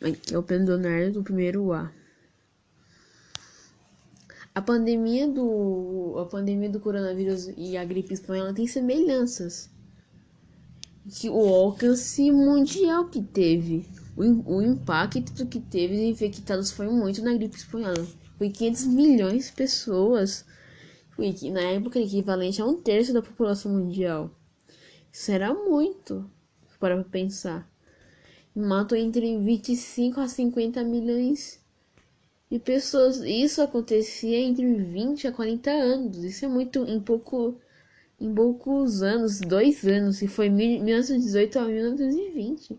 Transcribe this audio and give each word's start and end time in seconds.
Aqui 0.00 0.34
é 0.34 0.38
o 0.38 0.44
Leonardo 0.48 1.12
do 1.12 1.22
primeiro 1.22 1.72
A. 1.72 1.90
A 4.54 4.60
pandemia 4.60 5.28
do 5.28 6.16
a 6.18 6.24
pandemia 6.24 6.68
do 6.68 6.80
coronavírus 6.80 7.48
e 7.56 7.76
a 7.76 7.84
gripe 7.84 8.14
espanhola 8.14 8.52
tem 8.52 8.66
semelhanças. 8.66 9.70
Que 11.08 11.30
o 11.30 11.54
alcance 11.54 12.30
mundial 12.30 13.08
que 13.08 13.22
teve, 13.22 13.86
o, 14.16 14.56
o 14.56 14.62
impacto 14.62 15.46
que 15.46 15.60
teve 15.60 15.96
de 15.96 16.06
infectados 16.06 16.70
foi 16.70 16.88
muito 16.88 17.22
na 17.22 17.32
gripe 17.34 17.56
espanhola. 17.56 18.06
Foi 18.36 18.50
500 18.50 18.86
milhões 18.86 19.46
de 19.46 19.52
pessoas, 19.52 20.44
foi 21.10 21.34
na 21.50 21.62
época 21.62 21.98
equivalente 21.98 22.60
a 22.60 22.66
um 22.66 22.80
terço 22.80 23.12
da 23.12 23.22
população 23.22 23.72
mundial. 23.72 24.30
Isso 25.12 25.30
era 25.30 25.54
muito, 25.54 26.30
para 26.78 27.02
pensar. 27.04 27.68
Matou 28.58 28.98
entre 28.98 29.38
25 29.38 30.20
a 30.20 30.26
50 30.26 30.82
milhões 30.82 31.60
de 32.50 32.58
pessoas. 32.58 33.18
Isso 33.18 33.62
acontecia 33.62 34.38
entre 34.40 34.66
20 34.74 35.28
a 35.28 35.32
40 35.32 35.70
anos. 35.70 36.24
Isso 36.24 36.44
é 36.44 36.48
muito 36.48 36.84
em 36.84 37.00
pouco 37.00 37.56
em 38.20 38.34
poucos 38.34 39.00
anos, 39.00 39.38
dois 39.40 39.86
anos, 39.86 40.20
e 40.22 40.26
foi 40.26 40.50
1918 40.50 41.58
a 41.60 41.64
1920. 41.66 42.76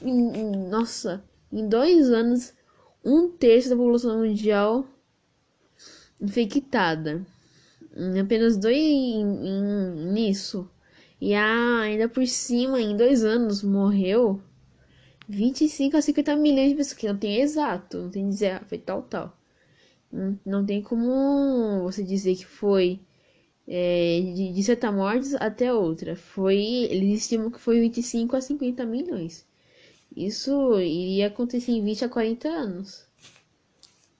Em, 0.00 0.68
nossa, 0.68 1.24
em 1.52 1.68
dois 1.68 2.10
anos, 2.10 2.52
um 3.04 3.28
terço 3.28 3.70
da 3.70 3.76
população 3.76 4.18
mundial 4.18 4.86
infectada. 6.20 7.26
Em 7.96 8.20
apenas 8.20 8.56
dois 8.56 8.76
em, 8.76 9.20
em, 9.20 10.12
nisso. 10.12 10.70
E 11.20 11.34
a, 11.34 11.80
ainda 11.80 12.08
por 12.08 12.24
cima, 12.28 12.80
em 12.80 12.96
dois 12.96 13.24
anos, 13.24 13.64
morreu 13.64 14.40
25 15.28 15.96
a 15.96 16.02
50 16.02 16.36
milhões 16.36 16.70
de 16.70 16.76
pessoas, 16.76 16.98
que 16.98 17.06
não 17.06 17.18
tem 17.18 17.40
exato, 17.40 17.98
não 17.98 18.10
tem 18.10 18.28
dizer, 18.28 18.52
ah, 18.52 18.64
foi 18.66 18.78
tal, 18.78 19.02
tal. 19.02 19.36
Não, 20.44 20.64
tem 20.64 20.82
como 20.82 21.82
você 21.82 22.02
dizer 22.02 22.34
que 22.36 22.46
foi 22.46 23.00
é, 23.66 24.20
de, 24.34 24.52
de 24.54 24.62
certa 24.62 24.90
mortes 24.90 25.34
até 25.34 25.72
outra. 25.72 26.16
Foi, 26.16 26.56
eles 26.56 27.22
estimam 27.22 27.50
que 27.50 27.60
foi 27.60 27.80
25 27.80 28.36
a 28.36 28.40
50 28.40 28.86
milhões. 28.86 29.46
Isso 30.16 30.80
iria 30.80 31.26
acontecer 31.28 31.72
em 31.72 31.84
20 31.84 32.06
a 32.06 32.08
40 32.08 32.48
anos. 32.48 33.06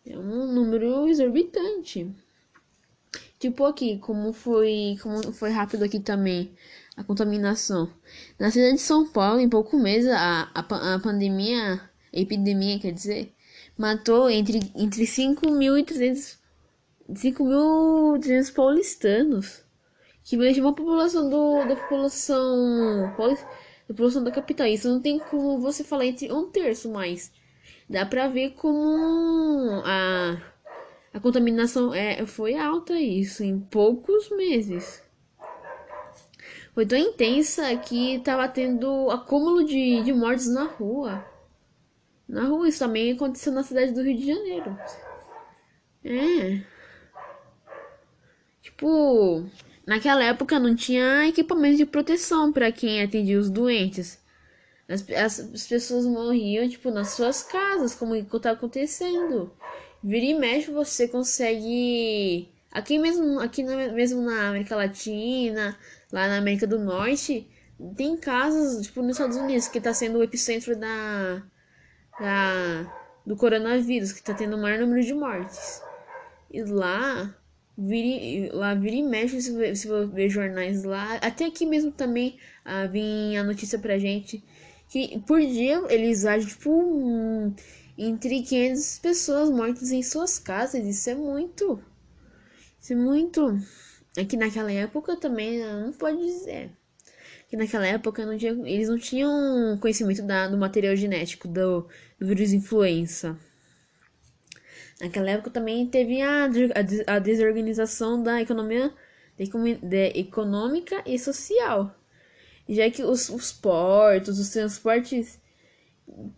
É 0.06 0.18
um 0.18 0.52
número 0.52 1.08
exorbitante. 1.08 2.14
Tipo 3.38 3.64
aqui, 3.64 3.98
como 3.98 4.32
foi, 4.32 4.98
como 5.02 5.32
foi 5.32 5.50
rápido 5.50 5.84
aqui 5.84 6.00
também 6.00 6.50
a 6.98 7.04
contaminação. 7.04 7.88
Na 8.38 8.50
cidade 8.50 8.74
de 8.74 8.80
São 8.80 9.06
Paulo, 9.06 9.40
em 9.40 9.48
pouco 9.48 9.78
meses, 9.78 10.10
a, 10.10 10.50
a, 10.52 10.94
a 10.94 10.98
pandemia, 10.98 11.80
a 12.12 12.18
epidemia, 12.18 12.80
quer 12.80 12.92
dizer, 12.92 13.32
matou 13.76 14.28
entre, 14.28 14.58
entre 14.74 15.04
5.300 15.04 16.36
5.300 17.10 18.52
paulistanos. 18.52 19.64
Que 20.24 20.36
mexe 20.36 20.60
uma 20.60 20.74
população 20.74 21.30
do, 21.30 21.66
da 21.66 21.74
população 21.74 23.14
da 23.16 23.94
população 23.94 24.22
da 24.22 24.30
capital. 24.30 24.66
Isso 24.66 24.88
não 24.88 25.00
tem 25.00 25.18
como 25.18 25.58
você 25.58 25.82
falar 25.82 26.04
entre 26.04 26.30
um 26.30 26.50
terço 26.50 26.90
mais. 26.90 27.32
Dá 27.88 28.04
pra 28.04 28.28
ver 28.28 28.50
como 28.50 29.80
a, 29.86 30.36
a 31.14 31.20
contaminação 31.20 31.94
é, 31.94 32.26
foi 32.26 32.58
alta 32.58 33.00
isso 33.00 33.42
em 33.42 33.58
poucos 33.58 34.28
meses 34.36 35.07
foi 36.78 36.86
tão 36.86 36.96
intensa 36.96 37.76
que 37.76 38.20
tava 38.20 38.46
tendo 38.46 39.10
acúmulo 39.10 39.64
de, 39.64 40.00
de 40.04 40.12
mortes 40.12 40.46
na 40.46 40.62
rua. 40.62 41.26
Na 42.28 42.44
rua, 42.44 42.68
isso 42.68 42.78
também 42.78 43.10
aconteceu 43.10 43.52
na 43.52 43.64
cidade 43.64 43.90
do 43.90 44.00
Rio 44.00 44.16
de 44.16 44.26
Janeiro. 44.28 44.78
É. 46.04 46.62
Tipo, 48.62 49.44
naquela 49.84 50.22
época 50.22 50.60
não 50.60 50.76
tinha 50.76 51.26
equipamento 51.26 51.78
de 51.78 51.84
proteção 51.84 52.52
para 52.52 52.70
quem 52.70 53.02
atendia 53.02 53.40
os 53.40 53.50
doentes. 53.50 54.22
As, 54.88 55.04
as, 55.10 55.40
as, 55.40 55.66
pessoas 55.66 56.06
morriam, 56.06 56.68
tipo, 56.68 56.92
nas 56.92 57.08
suas 57.08 57.42
casas, 57.42 57.92
como 57.92 58.14
tá 58.38 58.52
acontecendo. 58.52 59.50
Vira 60.00 60.26
e 60.26 60.34
mexe, 60.34 60.70
você 60.70 61.08
consegue. 61.08 62.48
Aqui 62.70 62.98
mesmo, 62.98 63.40
aqui 63.40 63.62
na, 63.62 63.92
mesmo 63.92 64.20
na 64.20 64.50
América 64.50 64.76
Latina, 64.76 65.76
lá 66.12 66.28
na 66.28 66.36
América 66.36 66.66
do 66.66 66.78
Norte, 66.78 67.48
tem 67.96 68.16
casos, 68.16 68.86
tipo, 68.86 69.02
nos 69.02 69.12
Estados 69.12 69.36
Unidos, 69.36 69.68
que 69.68 69.78
está 69.78 69.94
sendo 69.94 70.18
o 70.18 70.22
epicentro 70.22 70.76
da, 70.76 71.42
da, 72.20 72.94
do 73.24 73.36
coronavírus, 73.36 74.12
que 74.12 74.18
está 74.18 74.34
tendo 74.34 74.56
o 74.56 74.60
maior 74.60 74.80
número 74.80 75.02
de 75.02 75.14
mortes. 75.14 75.82
E 76.50 76.62
lá, 76.62 77.34
vira, 77.76 78.56
lá 78.56 78.74
vira 78.74 78.96
e 78.96 79.02
mexe, 79.02 79.40
se 79.40 79.52
você, 79.52 79.74
se 79.76 79.88
ver 80.06 80.28
jornais 80.28 80.82
lá, 80.84 81.14
até 81.22 81.46
aqui 81.46 81.64
mesmo 81.64 81.92
também 81.92 82.38
ah, 82.64 82.86
vinha 82.86 83.40
a 83.40 83.44
notícia 83.44 83.78
pra 83.78 83.98
gente, 83.98 84.44
que 84.88 85.20
por 85.20 85.40
dia 85.40 85.82
eles 85.88 86.24
agem, 86.24 86.48
tipo, 86.48 87.54
entre 87.96 88.42
500 88.42 88.98
pessoas 88.98 89.50
mortas 89.50 89.90
em 89.90 90.02
suas 90.02 90.38
casas, 90.38 90.84
isso 90.84 91.08
é 91.10 91.14
muito, 91.14 91.80
é 92.92 92.96
muito... 92.96 93.58
É 94.16 94.24
que 94.24 94.36
naquela 94.36 94.72
época 94.72 95.16
também 95.16 95.60
não 95.60 95.92
pode 95.92 96.18
dizer. 96.18 96.70
Que 97.48 97.56
naquela 97.56 97.86
época 97.86 98.26
não 98.26 98.36
tinha, 98.36 98.52
eles 98.66 98.88
não 98.88 98.98
tinham 98.98 99.78
conhecimento 99.80 100.22
da, 100.22 100.48
do 100.48 100.58
material 100.58 100.96
genético 100.96 101.46
do, 101.46 101.86
do 102.18 102.26
vírus 102.26 102.52
influenza. 102.52 103.38
Naquela 105.00 105.30
época 105.30 105.50
também 105.50 105.86
teve 105.86 106.20
a, 106.20 106.48
a, 107.06 107.18
desorganização 107.18 108.20
da 108.22 108.42
economia 108.42 108.92
econômica 110.14 111.02
e 111.06 111.18
social. 111.18 111.94
Já 112.68 112.90
que 112.90 113.02
os, 113.04 113.28
os 113.28 113.52
portos, 113.52 114.38
os 114.38 114.50
transportes 114.50 115.40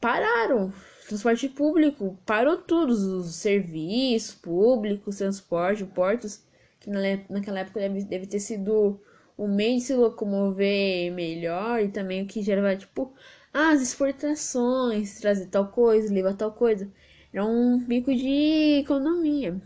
pararam. 0.01 0.73
Transporte 1.11 1.49
público 1.49 2.17
parou 2.25 2.57
tudo, 2.57 2.93
os 2.93 3.35
serviços 3.35 4.33
públicos, 4.33 5.17
transporte, 5.17 5.85
portos 5.85 6.41
que 6.79 6.89
naquela 7.29 7.59
época 7.59 7.81
deve, 7.81 8.05
deve 8.05 8.27
ter 8.27 8.39
sido 8.39 9.01
o 9.37 9.49
meio 9.49 9.79
de 9.79 9.81
se 9.87 9.95
locomover 9.95 11.13
melhor 11.13 11.83
e 11.83 11.89
também 11.89 12.23
o 12.23 12.27
que 12.29 12.41
gerava, 12.43 12.77
tipo, 12.77 13.13
ah, 13.53 13.71
as 13.71 13.83
exportações, 13.83 15.19
trazer 15.19 15.47
tal 15.47 15.67
coisa, 15.73 16.15
levar 16.15 16.35
tal 16.35 16.53
coisa. 16.53 16.89
Era 17.33 17.45
um 17.45 17.81
bico 17.81 18.15
de 18.15 18.79
economia. 18.79 19.61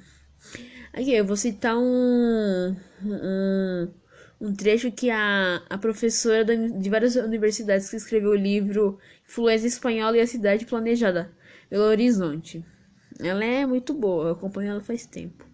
Aqui 0.94 1.12
eu 1.12 1.26
vou 1.26 1.36
citar 1.36 1.76
um, 1.76 2.74
um, 3.04 3.88
um 4.40 4.54
trecho 4.54 4.90
que 4.90 5.10
a, 5.10 5.62
a 5.68 5.76
professora 5.76 6.56
de 6.56 6.88
várias 6.88 7.16
universidades 7.16 7.90
que 7.90 7.96
escreveu 7.96 8.30
o 8.30 8.34
livro 8.34 8.98
Influência 9.28 9.66
Espanhola 9.66 10.16
e 10.16 10.20
a 10.20 10.26
Cidade 10.26 10.66
Planejada, 10.66 11.32
Belo 11.74 11.86
Horizonte. 11.86 12.64
Ela 13.18 13.44
é 13.44 13.66
muito 13.66 13.92
boa, 13.92 14.28
eu 14.28 14.32
acompanho 14.34 14.70
ela 14.70 14.80
faz 14.80 15.06
tempo. 15.06 15.44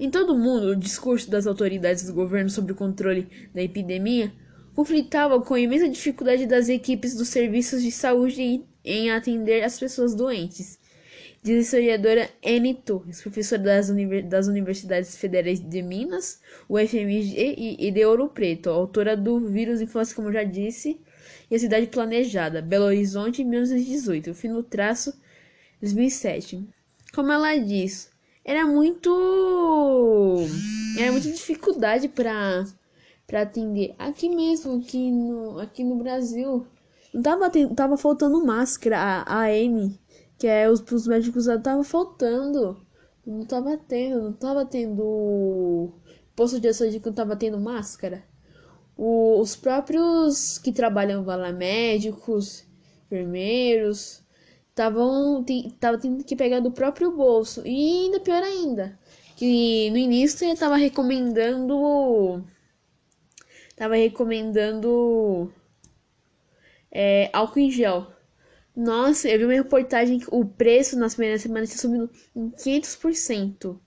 Em 0.00 0.10
todo 0.10 0.32
o 0.32 0.36
mundo, 0.36 0.66
o 0.66 0.74
discurso 0.74 1.30
das 1.30 1.46
autoridades 1.46 2.04
do 2.04 2.12
governo 2.12 2.50
sobre 2.50 2.72
o 2.72 2.74
controle 2.74 3.28
da 3.54 3.62
epidemia 3.62 4.32
conflitava 4.74 5.40
com 5.40 5.54
a 5.54 5.60
imensa 5.60 5.88
dificuldade 5.88 6.44
das 6.44 6.68
equipes 6.68 7.14
dos 7.14 7.28
serviços 7.28 7.84
de 7.84 7.92
saúde 7.92 8.64
em 8.84 9.12
atender 9.12 9.62
as 9.62 9.78
pessoas 9.78 10.12
doentes. 10.12 10.76
Diz 11.40 11.56
a 11.56 11.60
historiadora 11.60 12.28
Anne 12.44 12.74
Torres, 12.74 13.22
professora 13.22 13.62
das, 13.62 13.90
univers 13.90 14.28
das 14.28 14.48
Universidades 14.48 15.16
Federais 15.16 15.60
de 15.60 15.82
Minas, 15.82 16.40
UFMG 16.68 17.76
e, 17.78 17.90
de 17.92 18.04
Ouro 18.04 18.28
Preto, 18.28 18.70
autora 18.70 19.16
do 19.16 19.38
Vírus 19.38 19.80
Infância, 19.80 20.16
como 20.16 20.32
já 20.32 20.42
disse, 20.42 21.00
e 21.48 21.54
a 21.54 21.58
Cidade 21.60 21.86
Planejada, 21.86 22.60
Belo 22.60 22.86
Horizonte, 22.86 23.44
1918, 23.44 24.34
fim 24.34 24.48
no 24.48 24.64
traço, 24.64 25.14
2007. 25.80 26.68
Como 27.14 27.32
ela 27.32 27.56
diz, 27.56 28.10
era 28.44 28.66
muito 28.66 30.46
era 30.98 31.10
muita 31.12 31.30
dificuldade 31.30 32.08
para 32.08 32.64
para 33.26 33.42
atender. 33.42 33.94
Aqui 33.98 34.28
mesmo 34.28 34.78
aqui 34.80 35.10
no 35.10 35.58
aqui 35.58 35.84
no 35.84 35.96
Brasil 35.96 36.66
não 37.12 37.22
tava 37.22 37.50
tava 37.74 37.96
faltando 37.96 38.44
máscara 38.44 38.98
a, 38.98 39.42
a 39.42 39.52
M 39.52 39.98
que 40.38 40.46
é 40.46 40.70
os, 40.70 40.80
os 40.80 41.06
médicos 41.06 41.46
tava 41.62 41.84
faltando. 41.84 42.76
Não 43.26 43.44
tava 43.44 43.76
tendo 43.76 44.22
não 44.22 44.32
tava 44.32 44.64
tendo 44.64 45.92
posto 46.34 46.60
de 46.60 46.72
saúde 46.72 47.00
que 47.00 47.06
não 47.06 47.14
tava 47.14 47.36
tendo 47.36 47.60
máscara. 47.60 48.24
O, 48.96 49.40
os 49.40 49.56
próprios 49.56 50.58
que 50.58 50.72
trabalham 50.72 51.24
lá 51.24 51.52
médicos 51.52 52.64
enfermeiros 53.06 54.22
estavam 54.70 55.44
tava 55.78 55.98
tendo 55.98 56.24
que 56.24 56.36
pegar 56.36 56.60
do 56.60 56.72
próprio 56.72 57.14
bolso 57.14 57.62
e 57.66 58.04
ainda 58.04 58.20
pior 58.20 58.42
ainda 58.42 58.98
que 59.36 59.90
no 59.90 59.98
início 59.98 60.46
ele 60.46 60.56
tava 60.56 60.76
recomendando 60.76 62.44
tava 63.76 63.96
recomendando 63.96 65.52
é, 66.90 67.30
álcool 67.32 67.60
em 67.60 67.70
gel 67.70 68.06
Nossa, 68.74 69.28
eu 69.28 69.38
vi 69.38 69.44
uma 69.44 69.54
reportagem 69.54 70.18
que 70.20 70.26
o 70.30 70.44
preço 70.44 70.98
nas 70.98 71.14
primeiras 71.14 71.42
semanas 71.42 71.70
tinha 71.70 71.80
subido 71.80 72.10
em 72.34 72.50
500%. 72.50 73.78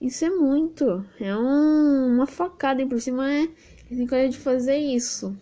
Isso 0.00 0.24
é 0.24 0.30
muito. 0.30 1.04
É 1.20 1.36
um, 1.36 2.14
uma 2.14 2.26
facada, 2.26 2.80
e 2.82 2.86
por 2.86 3.00
cima 3.00 3.30
é. 3.30 3.48
Tem 3.88 4.06
coisa 4.06 4.28
de 4.30 4.38
fazer 4.38 4.76
isso. 4.78 5.36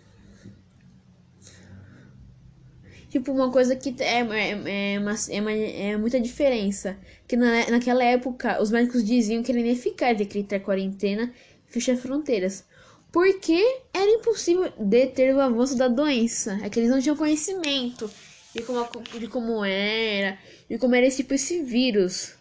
Tipo, 3.18 3.32
uma 3.32 3.50
coisa 3.50 3.74
que 3.74 3.96
é, 3.98 4.20
é, 4.20 4.94
é, 4.94 4.98
uma, 5.00 5.14
é, 5.28 5.40
uma, 5.40 5.52
é 5.52 5.96
muita 5.96 6.20
diferença. 6.20 6.96
Que 7.26 7.36
na, 7.36 7.68
naquela 7.68 8.04
época, 8.04 8.62
os 8.62 8.70
médicos 8.70 9.04
diziam 9.04 9.42
que 9.42 9.50
era 9.50 9.60
ineficaz 9.60 10.16
decretar 10.16 10.60
quarentena 10.60 11.32
e 11.68 11.72
fechar 11.72 11.96
fronteiras. 11.96 12.64
Porque 13.10 13.60
era 13.92 14.08
impossível 14.08 14.72
deter 14.78 15.34
o 15.34 15.40
avanço 15.40 15.76
da 15.76 15.88
doença. 15.88 16.60
É 16.62 16.70
que 16.70 16.78
eles 16.78 16.90
não 16.90 17.00
tinham 17.00 17.16
conhecimento 17.16 18.08
de 18.54 18.62
como, 18.62 18.88
de 19.18 19.26
como 19.26 19.64
era, 19.64 20.38
de 20.70 20.78
como 20.78 20.94
era 20.94 21.04
esse 21.04 21.18
tipo 21.18 21.34
esse 21.34 21.60
vírus. 21.64 22.34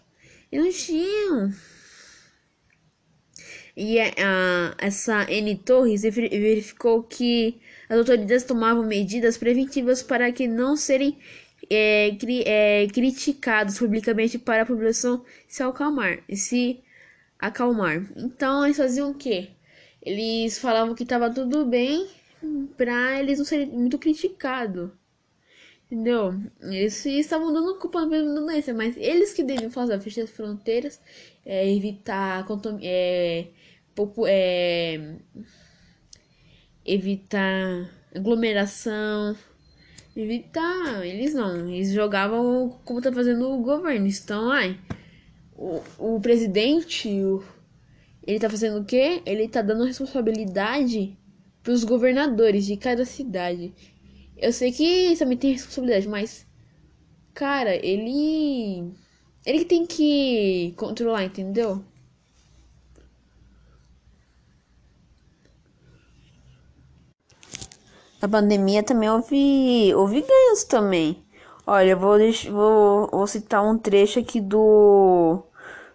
E 0.52 0.60
não 0.60 0.72
tinham. 0.72 1.52
E 3.80 4.00
a, 4.00 4.06
a, 4.08 4.76
essa 4.80 5.32
N. 5.32 5.56
Torres 5.56 6.02
verificou 6.02 7.04
que 7.04 7.60
as 7.88 7.96
autoridades 7.96 8.44
tomavam 8.44 8.84
medidas 8.84 9.38
preventivas 9.38 10.02
para 10.02 10.32
que 10.32 10.48
não 10.48 10.76
serem 10.76 11.16
é, 11.70 12.16
cri, 12.20 12.42
é, 12.44 12.88
criticados 12.88 13.78
publicamente 13.78 14.40
para 14.40 14.64
a 14.64 14.66
população 14.66 15.24
se 15.48 15.62
acalmar, 15.62 16.24
se 16.34 16.80
acalmar. 17.38 18.04
Então 18.16 18.66
eles 18.66 18.78
faziam 18.78 19.12
o 19.12 19.14
quê? 19.14 19.50
Eles 20.02 20.58
falavam 20.58 20.96
que 20.96 21.04
estava 21.04 21.30
tudo 21.30 21.64
bem 21.64 22.08
para 22.76 23.20
eles 23.20 23.38
não 23.38 23.46
serem 23.46 23.68
muito 23.68 24.00
criticados. 24.00 24.90
Entendeu? 25.89 26.36
Eles 26.62 27.06
estavam 27.06 27.54
dando 27.54 27.80
culpa 27.80 28.06
da 28.06 28.22
doença, 28.22 28.74
mas 28.74 28.98
eles 28.98 29.34
que 29.34 29.42
deviam 29.42 29.72
fazer 29.72 29.98
fechar 30.01 30.24
as 30.24 30.30
fronteiras, 30.30 31.01
é, 31.45 31.69
evitar 31.74 32.45
é, 32.81 33.48
é, 34.28 35.16
evitar 36.86 37.89
aglomeração, 38.13 39.34
evitar. 40.13 41.06
Eles 41.06 41.34
não, 41.34 41.69
eles 41.69 41.94
jogavam 41.94 42.78
como 42.83 43.01
tá 43.01 43.12
fazendo 43.12 43.50
o 43.50 43.62
governo. 43.62 44.07
Então, 44.07 44.51
ai, 44.51 44.78
o, 45.56 45.81
o 45.98 46.19
presidente, 46.19 47.07
o, 47.24 47.42
ele 48.25 48.40
tá 48.40 48.50
fazendo 48.50 48.81
o 48.81 48.86
quê? 48.86 49.22
Ele 49.25 49.48
tá 49.48 49.62
dando 49.62 49.86
responsabilidade 49.86 51.18
pros 51.63 51.86
governadores 51.86 52.66
de 52.66 52.75
cada 52.75 53.06
cidade. 53.06 53.74
Eu 54.38 54.54
sei 54.54 54.72
que 54.72 55.16
também 55.18 55.38
tem 55.38 55.51
responsabilidade, 55.54 56.07
mas 56.07 56.45
cara, 57.34 57.75
ele 57.75 58.94
ele 59.45 59.66
tem 59.66 59.86
que 59.86 60.74
controlar, 60.78 61.24
entendeu? 61.24 61.84
Na 68.22 68.28
pandemia 68.28 68.84
também 68.84 69.10
houve, 69.10 69.94
houve 69.95 70.22
ganhos 70.22 70.63
também. 70.63 71.24
Olha, 71.66 71.92
eu 71.92 72.00
vou, 72.00 72.18
vou, 72.51 73.07
vou 73.12 73.28
citar 73.28 73.63
um 73.63 73.78
trecho 73.78 74.19
aqui 74.19 74.42
do, 74.42 75.44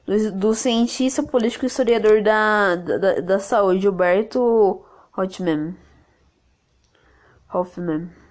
do, 0.06 0.32
do 0.32 0.54
cientista 0.54 1.22
político 1.22 1.66
historiador 1.66 2.22
da, 2.22 2.76
da, 2.76 3.20
da 3.20 3.38
saúde, 3.38 3.82
Gilberto 3.82 4.84
Hoffman. 5.16 5.76
Hoffman. 7.52 8.21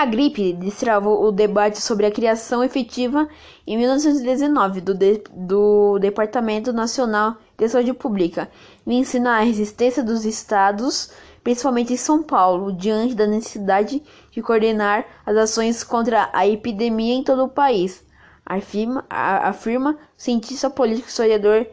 A 0.00 0.06
gripe 0.06 0.54
destravou 0.54 1.22
o 1.26 1.30
debate 1.30 1.78
sobre 1.78 2.06
a 2.06 2.10
criação 2.10 2.64
efetiva 2.64 3.28
em 3.66 3.76
1919 3.76 4.80
do, 4.80 4.94
de, 4.94 5.22
do 5.30 5.98
Departamento 5.98 6.72
Nacional 6.72 7.36
de 7.54 7.68
Saúde 7.68 7.92
Pública, 7.92 8.50
e 8.86 8.94
ensina 8.94 9.36
a 9.36 9.40
resistência 9.40 10.02
dos 10.02 10.24
estados 10.24 11.12
principalmente 11.44 11.92
em 11.92 11.98
São 11.98 12.22
Paulo, 12.22 12.72
diante 12.72 13.14
da 13.14 13.26
necessidade 13.26 14.02
de 14.30 14.40
coordenar 14.40 15.04
as 15.26 15.36
ações 15.36 15.84
contra 15.84 16.30
a 16.32 16.46
epidemia 16.48 17.16
em 17.16 17.22
todo 17.22 17.44
o 17.44 17.48
país, 17.50 18.02
afirma, 18.46 19.04
afirma 19.10 19.98
cientista 20.16 20.70
político 20.70 21.08
e 21.08 21.10
historiador 21.10 21.66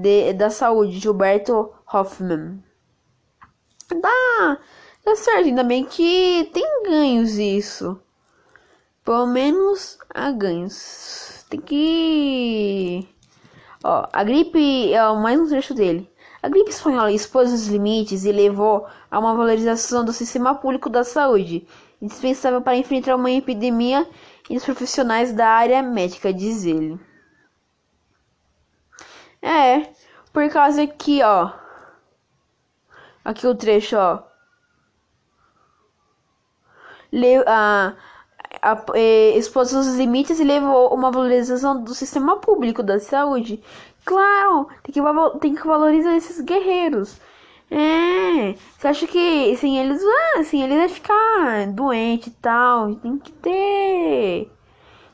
de, 0.00 0.32
da 0.32 0.48
saúde, 0.48 0.98
Gilberto 0.98 1.70
Hoffman. 1.92 2.62
Dá 5.04 5.16
certo, 5.16 5.46
ainda 5.46 5.62
bem 5.62 5.84
que 5.84 6.50
tem 6.52 6.82
ganhos 6.84 7.38
isso. 7.38 8.00
Pelo 9.04 9.26
menos 9.26 9.98
há 10.14 10.30
ganhos. 10.30 11.44
Tem 11.48 11.60
que. 11.60 13.08
Ó, 13.82 14.06
a 14.12 14.22
gripe 14.24 14.92
é 14.92 15.12
mais 15.14 15.40
um 15.40 15.48
trecho 15.48 15.74
dele. 15.74 16.10
A 16.42 16.48
gripe 16.48 16.70
espanhola 16.70 17.12
expôs 17.12 17.52
os 17.52 17.66
limites 17.66 18.24
e 18.24 18.32
levou 18.32 18.86
a 19.10 19.18
uma 19.18 19.34
valorização 19.34 20.04
do 20.04 20.12
sistema 20.12 20.54
público 20.54 20.88
da 20.88 21.04
saúde, 21.04 21.66
indispensável 22.00 22.62
para 22.62 22.76
enfrentar 22.76 23.16
uma 23.16 23.30
epidemia 23.30 24.08
e 24.48 24.56
os 24.56 24.64
profissionais 24.64 25.32
da 25.32 25.48
área 25.48 25.82
médica, 25.82 26.32
diz 26.32 26.64
ele. 26.64 26.98
É, 29.42 29.92
por 30.32 30.48
causa 30.50 30.86
que, 30.86 31.22
ó. 31.22 31.52
Aqui 33.24 33.46
o 33.46 33.54
trecho, 33.54 33.96
ó. 33.96 34.29
Le, 37.12 37.42
a, 37.46 37.94
a, 38.62 38.84
é, 38.94 39.36
expôs 39.36 39.72
os 39.72 39.96
limites 39.96 40.38
e 40.40 40.44
levou 40.44 40.94
uma 40.94 41.10
valorização 41.10 41.82
do 41.82 41.94
sistema 41.94 42.36
público 42.36 42.82
da 42.82 42.98
saúde, 43.00 43.62
Claro, 44.04 44.68
tem 44.82 44.92
que, 44.92 45.38
tem 45.40 45.54
que 45.54 45.66
valorizar 45.66 46.16
esses 46.16 46.40
guerreiros. 46.40 47.20
É, 47.70 48.54
você 48.76 48.88
acha 48.88 49.06
que 49.06 49.56
sem 49.56 49.78
eles, 49.78 50.02
ah, 50.02 50.42
sem 50.44 50.62
eles 50.62 50.76
vai 50.76 50.88
ficar 50.88 51.66
doente 51.68 52.28
e 52.28 52.32
tal? 52.32 52.94
Tem 52.96 53.18
que 53.18 53.30
ter, 53.32 54.50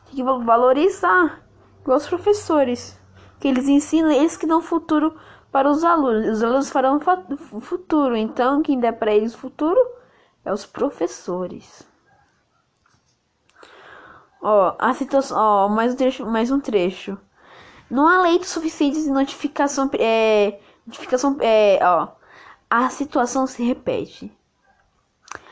tem 0.06 0.14
que 0.16 0.22
valorizar, 0.22 1.43
igual 1.82 1.98
os 1.98 2.06
professores, 2.08 2.98
que 3.40 3.48
eles 3.48 3.69
ensinam, 3.69 4.10
eles 4.10 4.37
que 4.37 4.46
dão 4.46 4.62
futuro 4.62 5.14
para 5.52 5.69
os 5.70 5.84
alunos. 5.84 6.28
Os 6.38 6.43
alunos 6.43 6.70
farão 6.70 6.98
futuro, 7.60 8.16
então 8.16 8.62
quem 8.62 8.81
der 8.81 8.93
para 8.93 9.14
eles 9.14 9.34
futuro 9.34 9.78
é 10.46 10.52
os 10.52 10.64
professores. 10.64 11.82
Ó, 14.40 14.76
a 14.78 14.94
situação, 14.94 15.37
ó, 15.37 15.69
mais 15.69 15.93
um 15.93 15.96
trecho, 15.96 16.24
mais 16.24 16.50
um 16.53 16.60
trecho. 16.60 17.19
Não 17.91 18.06
há 18.06 18.22
leitos 18.22 18.50
suficientes 18.50 19.05
de 19.05 19.10
notificação. 19.10 19.91
É, 19.98 20.60
notificação. 20.86 21.36
É, 21.41 21.81
ó, 21.82 22.08
a 22.70 22.88
situação 22.88 23.46
se 23.46 23.62
repete. 23.65 24.32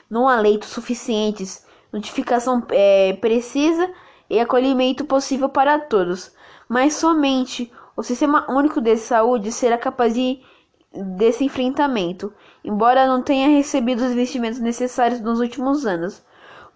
Não 0.08 0.28
há 0.28 0.40
leitos 0.40 0.68
suficientes, 0.68 1.66
notificação 1.92 2.64
é, 2.70 3.14
precisa 3.14 3.92
e 4.30 4.38
acolhimento 4.38 5.04
possível 5.04 5.48
para 5.48 5.78
todos. 5.78 6.32
Mas 6.68 6.94
somente 6.94 7.72
o 7.96 8.02
Sistema 8.02 8.48
Único 8.48 8.80
de 8.80 8.96
Saúde 8.96 9.50
será 9.50 9.76
capaz 9.76 10.14
de, 10.14 10.40
desse 10.92 11.44
enfrentamento, 11.44 12.32
embora 12.64 13.06
não 13.06 13.22
tenha 13.22 13.48
recebido 13.48 14.04
os 14.04 14.12
investimentos 14.12 14.58
necessários 14.58 15.20
nos 15.20 15.38
últimos 15.38 15.86
anos 15.86 16.24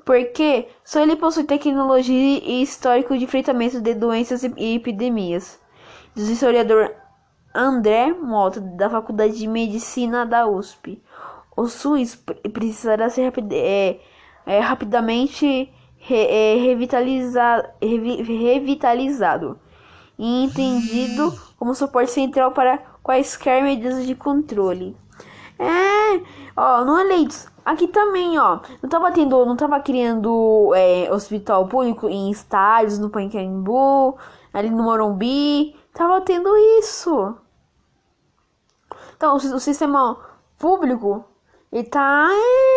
porque 0.08 0.68
só 0.82 1.02
ele 1.02 1.16
possui 1.16 1.44
tecnologia 1.44 2.40
e 2.42 2.62
histórico 2.62 3.14
de 3.18 3.24
enfrentamento 3.24 3.78
de 3.78 3.92
doenças 3.92 4.42
e 4.42 4.74
epidemias. 4.74 5.60
Diz 6.14 6.30
o 6.30 6.32
historiador 6.32 6.94
André 7.54 8.10
Mota, 8.14 8.58
da 8.58 8.88
Faculdade 8.88 9.36
de 9.36 9.46
Medicina 9.46 10.24
da 10.24 10.46
USP. 10.46 11.02
O 11.54 11.66
SUS 11.66 12.16
precisará 12.54 13.10
ser 13.10 13.30
é, 13.52 14.00
é, 14.46 14.60
rapidamente 14.60 15.70
re, 15.98 16.16
é, 16.16 16.54
revitalizado, 16.56 17.68
revi, 17.82 18.22
revitalizado 18.22 19.60
e 20.18 20.44
entendido 20.44 21.38
como 21.58 21.74
suporte 21.74 22.12
central 22.12 22.52
para 22.52 22.78
quaisquer 23.02 23.62
medidas 23.62 24.06
de 24.06 24.14
controle. 24.14 24.96
É, 25.58 26.22
ó, 26.56 26.84
não 26.84 26.98
é 26.98 27.04
leitos 27.04 27.48
Aqui 27.68 27.86
também, 27.86 28.38
ó, 28.38 28.60
não 28.82 28.88
tava 28.88 29.12
tendo, 29.12 29.44
não 29.44 29.54
tava 29.54 29.78
criando 29.78 30.72
é, 30.74 31.12
hospital 31.12 31.68
público 31.68 32.08
em 32.08 32.30
estádios 32.30 32.98
no 32.98 33.10
Pacaembu, 33.10 34.16
ali 34.54 34.70
no 34.70 34.82
Morumbi, 34.82 35.76
tava 35.92 36.18
tendo 36.22 36.48
isso. 36.78 37.36
Então, 39.14 39.34
o, 39.34 39.36
o 39.36 39.60
sistema 39.60 40.16
público, 40.58 41.22
ele 41.70 41.84
tá, 41.84 42.30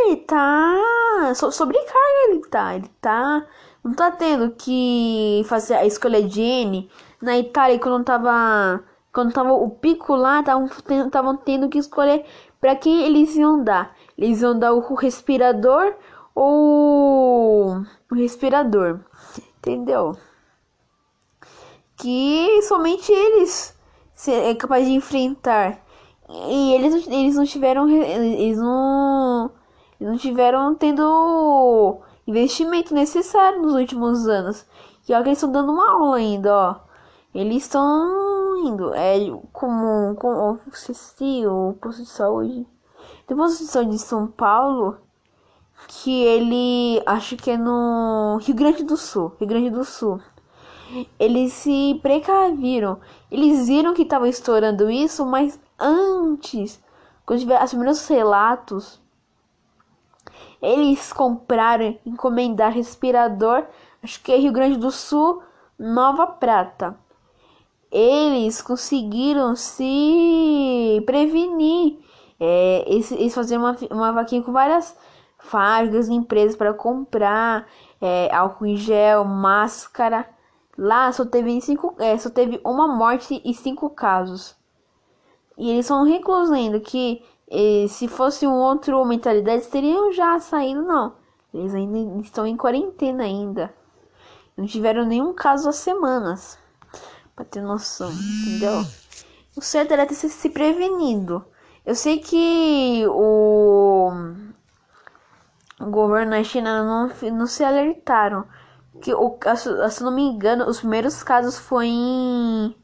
ele 0.07 0.17
tá 0.17 1.31
so, 1.35 1.53
sobrecarga, 1.53 2.27
ele 2.27 2.41
tá, 2.49 2.75
ele 2.75 2.91
tá, 2.99 3.47
não 3.81 3.93
tá 3.93 4.11
tendo 4.11 4.51
que 4.51 5.41
fazer 5.45 5.75
a 5.75 5.85
escolha 5.85 6.21
de 6.21 6.41
N. 6.41 6.91
Na 7.21 7.37
Itália, 7.37 7.79
quando 7.79 8.03
tava, 8.03 8.83
quando 9.13 9.31
tava 9.31 9.53
o 9.53 9.69
pico 9.69 10.15
lá, 10.15 10.41
estavam 10.41 11.37
tendo 11.37 11.69
que 11.69 11.77
escolher 11.77 12.25
para 12.61 12.75
quem 12.75 13.01
eles 13.01 13.35
iam 13.35 13.63
dar. 13.63 13.95
Eles 14.17 14.41
iam 14.41 14.57
dar 14.57 14.73
o 14.73 14.93
respirador 14.93 15.95
ou 16.35 17.83
o 18.09 18.15
respirador, 18.15 18.99
entendeu? 19.57 20.15
Que 21.97 22.61
somente 22.61 23.11
eles 23.11 23.75
é 24.27 24.53
capaz 24.53 24.85
de 24.85 24.93
enfrentar. 24.93 25.83
E 26.29 26.73
eles, 26.73 27.07
eles 27.07 27.35
não 27.35 27.43
tiveram 27.43 27.89
eles 27.89 28.57
não 28.57 29.51
eles 29.99 30.11
não 30.11 30.17
tiveram 30.17 30.73
tendo 30.75 31.99
investimento 32.25 32.93
necessário 32.93 33.61
nos 33.61 33.73
últimos 33.73 34.27
anos. 34.27 34.65
E 35.07 35.13
olha 35.13 35.23
que 35.23 35.29
eles 35.29 35.37
estão 35.39 35.51
dando 35.51 35.71
uma 35.71 35.91
aula 35.91 36.17
ainda, 36.17 36.55
ó. 36.55 36.75
Eles 37.33 37.63
estão 37.63 38.30
indo. 38.67 38.93
É 38.93 39.15
como, 39.51 40.15
como 40.15 40.59
se 40.73 41.45
o 41.47 41.73
posto 41.81 42.03
de 42.03 42.09
saúde. 42.09 42.67
Tem 43.27 43.37
posto 43.37 43.63
de 43.63 43.69
saúde 43.69 43.91
de 43.91 43.99
São 43.99 44.27
Paulo 44.27 44.97
que 45.87 46.23
ele 46.23 47.01
acho 47.05 47.35
que 47.35 47.51
é 47.51 47.57
no 47.57 48.37
Rio 48.41 48.55
Grande 48.55 48.83
do 48.83 48.95
Sul, 48.95 49.33
Rio 49.39 49.47
Grande 49.47 49.69
do 49.69 49.83
Sul. 49.83 50.19
Eles 51.19 51.53
se 51.53 51.99
precaviram. 52.01 52.99
Eles 53.31 53.67
viram 53.67 53.93
que 53.93 54.03
estava 54.03 54.27
estourando 54.27 54.91
isso, 54.91 55.25
mas 55.25 55.59
antes, 55.79 56.81
quando 57.25 57.39
tiver 57.39 57.63
os 57.63 57.69
primeiros 57.69 58.07
relatos, 58.07 59.01
eles 60.61 61.11
compraram, 61.11 61.97
encomendar 62.05 62.71
respirador, 62.71 63.65
acho 64.03 64.21
que 64.21 64.31
é 64.31 64.37
Rio 64.37 64.51
Grande 64.51 64.77
do 64.77 64.91
Sul, 64.91 65.41
Nova 65.79 66.27
Prata. 66.27 66.95
Eles 67.91 68.61
conseguiram 68.61 69.55
se 69.55 71.03
prevenir. 71.05 71.99
É, 72.39 72.85
eles, 72.87 73.11
eles 73.11 73.33
faziam 73.33 73.61
uma, 73.61 73.77
uma 73.91 74.11
vaquinha 74.11 74.41
com 74.41 74.51
várias 74.51 74.95
fábricas, 75.39 76.09
empresas 76.09 76.55
para 76.55 76.73
comprar 76.73 77.67
é, 77.99 78.33
álcool 78.33 78.65
em 78.67 78.77
gel, 78.77 79.25
máscara. 79.25 80.27
Lá 80.77 81.11
só 81.11 81.25
teve, 81.25 81.59
cinco, 81.61 81.95
é, 81.99 82.17
só 82.17 82.29
teve 82.29 82.61
uma 82.63 82.87
morte 82.87 83.41
e 83.43 83.53
cinco 83.53 83.89
casos. 83.89 84.55
E 85.57 85.69
eles 85.69 85.85
estão 85.85 86.03
reclusando 86.03 86.79
que 86.79 87.21
e, 87.53 87.89
se 87.89 88.07
fosse 88.07 88.47
um 88.47 88.55
outro 88.55 89.03
mentalidade, 89.03 89.67
teriam 89.67 90.09
já 90.13 90.39
saído, 90.39 90.81
não. 90.83 91.13
Eles 91.53 91.75
ainda 91.75 92.21
estão 92.21 92.47
em 92.47 92.55
quarentena 92.55 93.25
ainda. 93.25 93.73
Não 94.55 94.65
tiveram 94.65 95.05
nenhum 95.05 95.33
caso 95.33 95.67
há 95.67 95.73
semanas. 95.73 96.57
Pra 97.41 97.45
ter 97.45 97.61
noção, 97.61 98.11
entendeu? 98.11 98.85
O 99.57 99.61
certo 99.61 99.93
era 99.93 100.05
ter 100.05 100.13
se 100.13 100.49
prevenido. 100.51 101.43
Eu 101.83 101.95
sei 101.95 102.19
que 102.19 103.03
o 103.07 104.11
o 105.79 105.89
governo 105.89 106.33
da 106.33 106.43
China 106.43 106.83
não, 106.83 107.11
não 107.31 107.47
se 107.47 107.63
alertaram. 107.63 108.45
Que, 109.01 109.11
o, 109.15 109.39
se 109.89 110.03
não 110.03 110.11
me 110.11 110.21
engano, 110.21 110.69
os 110.69 110.81
primeiros 110.81 111.23
casos 111.23 111.57
foi 111.57 111.87
em. 111.87 112.75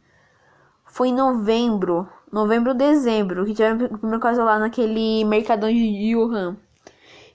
Foi 0.86 1.10
em 1.10 1.14
novembro. 1.14 2.10
Novembro, 2.32 2.74
dezembro. 2.74 3.46
Que 3.46 3.54
tiveram 3.54 3.86
o 3.86 4.00
primeiro 4.00 4.20
caso 4.20 4.44
lá 4.44 4.58
naquele 4.58 5.24
mercadão 5.24 5.70
de 5.70 6.16
Wuhan. 6.16 6.58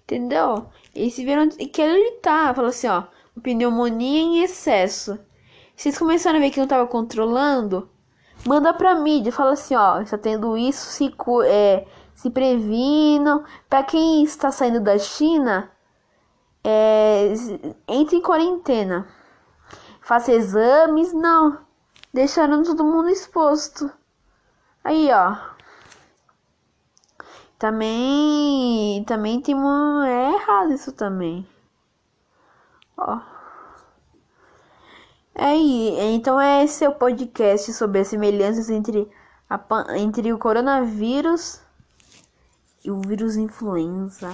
Entendeu? 0.02 0.66
Eles 0.92 1.16
viram 1.16 1.48
que 1.48 1.80
alertar. 1.80 2.52
Falou 2.52 2.70
assim, 2.70 2.88
ó. 2.88 3.04
Pneumonia 3.40 4.20
em 4.20 4.42
excesso. 4.42 5.16
Vocês 5.82 5.98
começaram 5.98 6.38
a 6.38 6.40
ver 6.40 6.50
que 6.50 6.60
não 6.60 6.66
tava 6.68 6.86
controlando? 6.86 7.90
Manda 8.46 8.72
pra 8.72 8.94
mídia. 8.94 9.32
Fala 9.32 9.54
assim, 9.54 9.74
ó. 9.74 10.00
Está 10.00 10.16
tendo 10.16 10.56
isso, 10.56 10.86
se, 10.86 11.12
é, 11.44 11.84
se 12.14 12.30
previnam. 12.30 13.44
Para 13.68 13.82
quem 13.82 14.22
está 14.22 14.52
saindo 14.52 14.78
da 14.78 14.96
China, 14.96 15.72
é, 16.62 17.32
entre 17.88 18.18
em 18.18 18.22
quarentena. 18.22 19.08
Faça 20.00 20.30
exames, 20.30 21.12
não. 21.12 21.58
Deixaram 22.14 22.62
todo 22.62 22.84
mundo 22.84 23.08
exposto. 23.08 23.90
Aí, 24.84 25.10
ó. 25.12 25.36
Também, 27.58 29.02
também 29.02 29.40
tem 29.40 29.56
uma 29.56 30.08
é 30.08 30.34
errado 30.34 30.72
isso 30.72 30.92
também. 30.92 31.44
Ó. 32.96 33.31
É 35.34 35.46
aí, 35.46 36.14
então 36.14 36.40
é 36.40 36.62
esse 36.62 36.84
é 36.84 36.88
o 36.88 36.94
podcast 36.94 37.72
sobre 37.72 38.00
as 38.00 38.08
semelhanças 38.08 38.68
entre, 38.68 39.10
a, 39.48 39.60
entre 39.96 40.32
o 40.32 40.38
coronavírus 40.38 41.60
e 42.84 42.90
o 42.90 43.00
vírus 43.00 43.36
influenza. 43.36 44.30